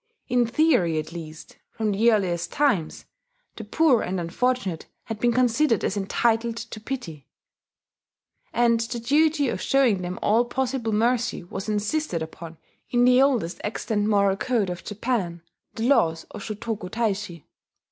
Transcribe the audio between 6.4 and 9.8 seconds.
to pity; and the duty of